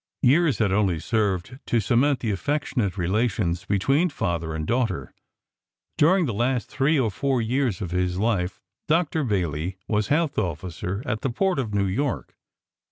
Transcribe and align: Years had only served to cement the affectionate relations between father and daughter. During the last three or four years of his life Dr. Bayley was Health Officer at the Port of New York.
Years 0.23 0.57
had 0.57 0.71
only 0.71 0.99
served 0.99 1.59
to 1.67 1.79
cement 1.79 2.21
the 2.21 2.31
affectionate 2.31 2.97
relations 2.97 3.65
between 3.65 4.09
father 4.09 4.55
and 4.55 4.65
daughter. 4.65 5.13
During 5.95 6.25
the 6.25 6.33
last 6.33 6.67
three 6.69 6.99
or 6.99 7.11
four 7.11 7.39
years 7.39 7.83
of 7.83 7.91
his 7.91 8.17
life 8.17 8.59
Dr. 8.87 9.23
Bayley 9.23 9.77
was 9.87 10.07
Health 10.07 10.39
Officer 10.39 11.03
at 11.05 11.21
the 11.21 11.29
Port 11.29 11.59
of 11.59 11.75
New 11.75 11.85
York. 11.85 12.35